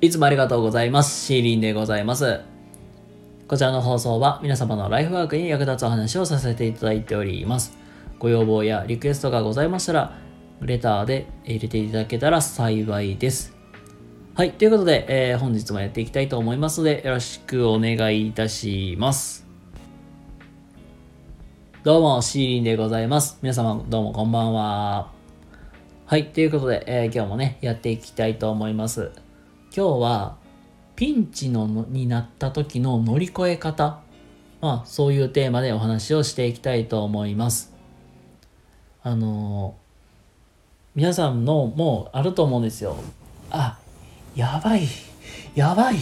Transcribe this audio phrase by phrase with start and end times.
[0.00, 1.26] いつもありがとうございます。
[1.26, 2.40] シーリンでございます。
[3.48, 7.76] こちらの放送は皆様のライフワークに役立つお話をさせていただいております。
[8.20, 10.16] ご要望やリクエストがございましたら、
[10.60, 13.56] レターで入れていただけたら幸いです。
[14.36, 14.52] はい。
[14.52, 19.48] ということで、えー本日もやっていきたいと思いますので、よろしくお願いいたします。
[21.82, 23.40] どうも、シーリンでございます。
[23.42, 25.10] 皆様、どうもこんばんは。
[26.06, 26.26] はい。
[26.26, 29.10] ということで、えー今日もね、やっていきたいと思います。
[29.74, 30.36] 今日は、
[30.96, 34.00] ピンチのになった時の乗り越え方。
[34.60, 37.72] まあ、そういうテーマでお話をしていきたいと思います。
[39.02, 39.76] あの
[40.96, 42.96] 皆さんのもうあると思うんですよ。
[43.50, 43.78] あ、
[44.34, 44.88] やばい、
[45.54, 45.96] やばい、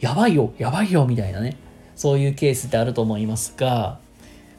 [0.00, 1.56] やばいよ、やばいよ、みたいなね。
[1.94, 4.00] そういうケースってあると思いますが、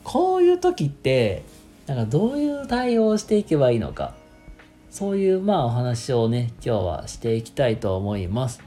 [0.06, 1.44] こういう時って、
[1.86, 4.14] なんかどういう対応をしていけばいいのか。
[4.94, 8.62] そういうまあお話をね、今日はしていきたいと思います。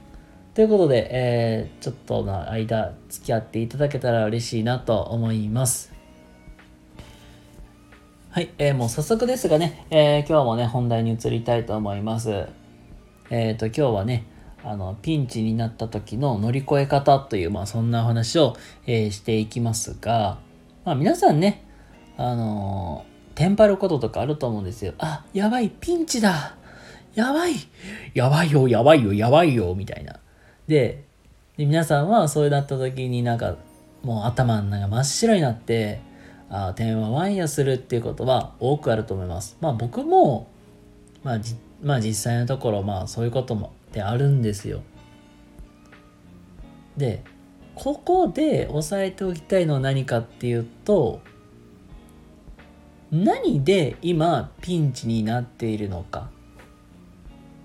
[0.54, 5.94] ということで、えーちょっとの間付き合っていただけたら嬉しいなと思います。
[8.30, 12.46] はい、えーもう早速ですがね、えー今日もね、本題に移りたいと思います。
[13.30, 14.24] えっ、と、今日はね、
[14.64, 18.56] あの、ピンチになった時の乗り越え方という、まあそんなお話を、
[18.88, 20.40] えーしていきますが、
[20.84, 21.64] まあ皆さんね、
[22.16, 24.94] あのーテンパることとかあると思うんですよ。
[24.98, 26.56] あ、やばい、ピンチだ
[27.14, 27.54] やばい
[28.14, 30.18] やばいよ、やばいよ、やばいよ、みたいな。
[30.66, 31.04] で、
[31.58, 33.56] で皆さんはそうなった時になんか、
[34.02, 36.00] もう頭なんか真っ白になって、
[36.48, 39.58] あ電話ワンやするっていうことは多くあると思います。
[39.60, 40.48] まあ僕も、
[41.22, 41.40] まあ、
[41.82, 44.82] まあ実際のところ、まあそういうこともってあるんですよ。
[46.96, 47.22] で、
[47.74, 51.20] ここで押さえておきたいのは何かっていうと、
[53.10, 56.30] 何で今ピンチになっているのか。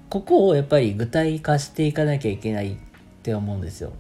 [0.10, 2.78] ここをやっぱり具体化していかなきゃいけないっ
[3.24, 3.94] て思うんですよ。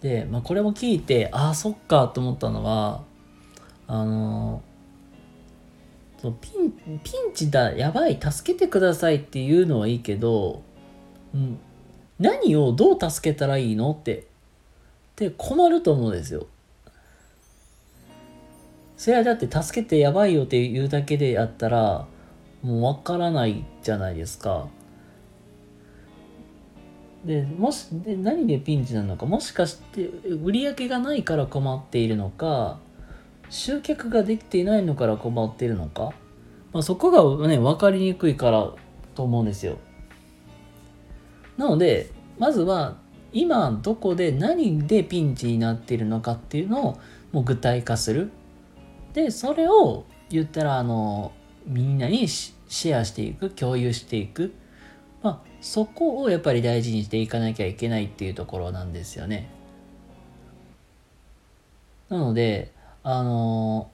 [0.00, 3.04] で、まあ、これも聞いてああそっかと思ったのは
[3.86, 4.62] あの
[6.20, 6.72] そうピン
[7.04, 10.62] ピンチだやばい助けてくださいっていうのはいいけど、
[11.32, 11.58] うん、
[12.18, 14.22] 何をどう助けたらいいのってっ
[15.14, 16.48] て困ると思うんですよ。
[18.96, 22.06] それはだって助けてやばいよって言うだけでやったら
[22.62, 24.68] もうわからないじゃないですか。
[27.24, 32.78] でもしで何でピンチなのかもしかして売り上げがないから困っているのか
[33.48, 36.12] 集客ができていないのから困っているのか、
[36.72, 38.72] まあ、そこがね分かりにくいから
[39.14, 39.78] と思うんですよ
[41.56, 42.98] なのでまずは
[43.32, 46.98] 今どこで何でピンチになっているのかっていうのを
[47.32, 48.30] もう具体化する
[49.14, 51.32] でそれを言ったらあの
[51.66, 54.54] みんなにシェアしていく共有していく
[55.24, 59.48] まあ、そこをやっぱり大事にしていかなきゃいけないっていうところなんですよね。
[62.10, 63.90] なので、あの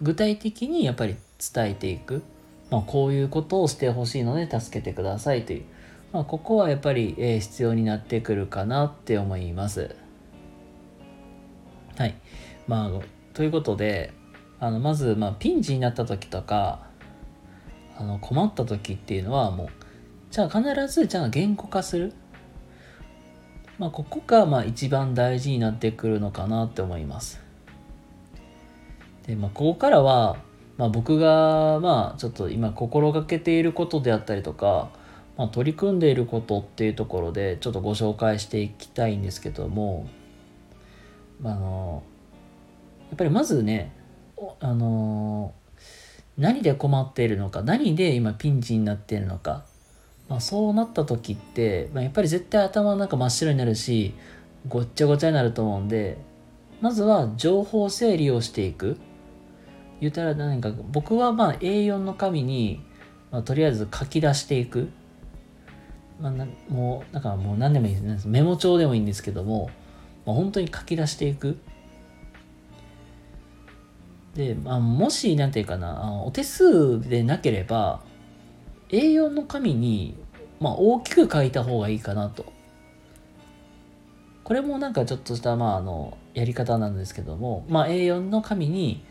[0.00, 1.16] 具体的にやっぱり
[1.52, 2.22] 伝えていく。
[2.70, 5.64] まあ、こういうことをしてほしいので助けてくださいという。
[6.12, 9.96] まあ、ここはやっぱり、えー必要になってくるかなって思います。
[11.98, 12.14] はい。
[12.68, 12.90] まあ、
[13.34, 14.12] ということで、
[14.60, 16.86] あのまず、まあ、ピンチになった時とか、
[17.96, 19.68] あの困った時っていうのはもう
[20.30, 22.12] じゃあ必ずじゃあ言語化する。
[23.78, 27.40] まあここがまあ一番大事になってくるのかなって思います。
[29.26, 30.36] でまあここからは、
[30.76, 34.90] まあ、僕がまあちょっと今心がけていることであったりとか、
[35.36, 40.08] まあ、取り組んでいることっていうところでちょっとご紹介していきたいんですけども、
[41.44, 42.02] あ、の
[43.14, 43.92] っぱりまずね
[44.60, 45.54] あの
[46.36, 49.64] 何で困っているのか何で今ピンチになっているのか。
[50.28, 54.14] まあ、そうなった時って、まあ、やっぱり絶対頭の中真っ白になるし
[54.66, 56.16] ごっちゃごちゃになると思うんで
[56.80, 58.96] まずは情報整理をしていく。
[60.00, 62.82] 言ったら何か僕はまあ A4 の紙に、
[63.30, 64.90] まあ、とりあえず書き出していく、
[66.20, 68.28] まあ、なもうなんかもう何でもいいです。
[68.28, 69.70] メモ帳でもいいんですけども、
[70.26, 71.58] まあ、本当に書き出していく。
[74.34, 78.00] で、まあ、もし何て言うかなお手数でなければ
[78.88, 80.16] A4 の紙に、
[80.60, 82.52] まあ、大きく書いた方がいいかなと。
[84.44, 89.02] これもなんかちょっとした、まあ、あの、やり方なんですけども、まあ、A4 の紙に、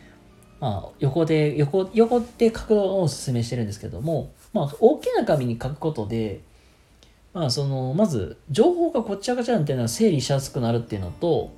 [0.60, 6.42] まあ、横で、横、横で書くのをお勧めしてるんですけども、まあ、大きな紙に書くことで、
[7.34, 11.50] まあ、その、まず、情報がごっちゃごちゃなんていうのは整理しやすくなるっていうのと、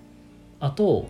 [0.62, 1.06] あと、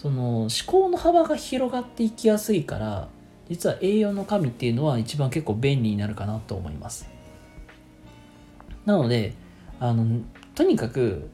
[0.00, 3.08] その、思考の幅が広がっていきやすいから、
[3.48, 7.10] 実は A4 の紙っていうのは一番結構便利になるかなと思います。
[8.86, 9.34] なので、
[9.80, 10.20] あの、
[10.54, 11.28] とにかく、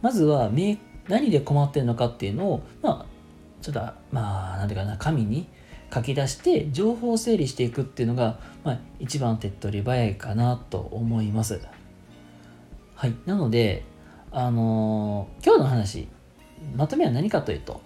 [0.00, 3.06] まずは、何で困ってるのかっていうのを、まあ、
[3.60, 5.46] ちょっと、まあ、なんていうかな、紙に
[5.94, 11.60] 書き出して情報を整理していくっていうのが、まあ、一番手っ取り早いかなと思います。
[12.96, 13.14] はい。
[13.26, 13.84] なので、
[14.32, 16.08] あのー、今日の話、
[16.74, 17.80] まとめは何かというと、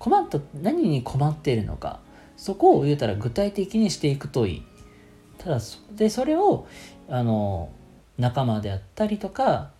[0.00, 2.00] 困った、何に困っているのか、
[2.36, 4.62] そこを言うたら具体的にしていくといい。
[5.38, 5.60] ただ、
[5.92, 6.66] で、それを、
[7.08, 7.68] あの、
[8.18, 9.70] 仲間であったりとか、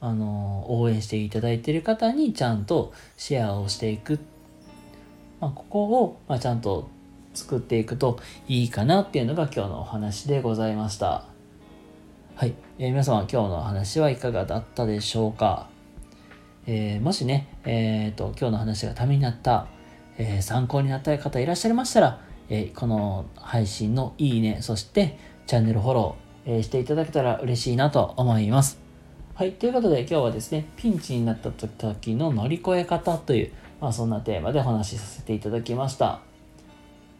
[0.00, 4.18] あの、応援していただいている方にちゃんとシェアをしていく。
[5.40, 6.88] まあ、ここを、まあ、ちゃんと
[7.34, 8.18] 作っていくと
[8.48, 11.24] いいかなっていうのが今日のお話でございました。
[12.34, 12.54] はい。
[12.78, 15.68] えー、皆様今日のお話はいかがだったでしょうか？
[16.72, 19.66] えー、もしね、え、ー、と、今日の話がためになった、
[20.18, 25.18] えー、参考になった方いらっしゃいましたら、えこの配信のいいね、そして
[25.48, 28.78] チャンネルフォロー、えしていただけたら嬉しいなと思います。
[29.34, 36.20] はい、ということで今日はですね、ピンチになった時の乗り越え方という、まあ、そんなテーマでお話しさせていただきました。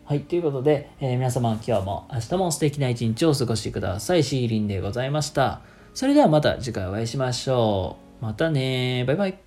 [0.04, 4.22] はい、ということで、え皆様今日も明日も素敵な一日をお過ごしください。
[4.22, 5.62] シーリンでございました。
[5.92, 8.09] それではまた次回お会いしましょう。
[8.20, 9.38] またねバイバイ。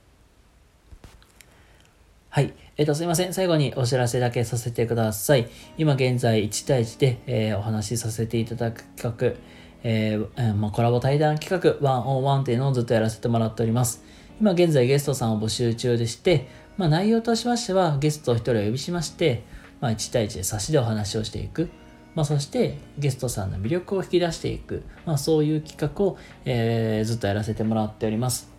[2.30, 2.52] はい。
[2.78, 3.34] えっ、ー、と、すいません。
[3.34, 5.48] 最後にお知らせだけさせてください。
[5.78, 9.40] 今現在1対1で、えー、お話しさせていただく企画、
[9.84, 14.04] えーえ、まあ、コラボ対談企画101っていうのをずっとやらせてもらっております。
[14.42, 16.48] 今現在ゲストさんを募集中でして、
[16.78, 19.44] まあ、内容としましてはゲストを1人お呼びしまして、
[19.80, 21.70] まあ、1対1で差しでお話をしていく。
[22.16, 24.84] まあ、そしてゲストさんの魅力を引き出していく。
[25.06, 28.52] まあ、そういう企画を、えー、ずっとやらせてもらっております。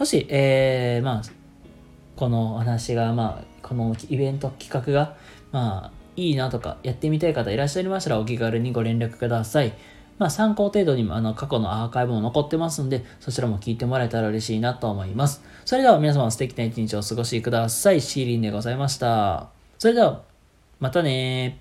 [0.00, 1.22] もし、えー、まあ、
[2.16, 5.14] この話が、まあ、このイベント企画が、
[5.52, 9.74] まあ、いいなとか、やってみたい方いらっしゃいましたら、お気軽にご連絡ください。
[10.16, 15.42] まあ、参考程度にも、あの、過去のアーカイブも残ってますんで、そちらも聞いてもらえたら嬉しいなと思います。
[15.66, 18.00] それでは皆様素敵な一日をお過ごしください。
[18.00, 19.50] シーリンでございました。
[19.78, 20.22] それでは、
[20.78, 21.60] またね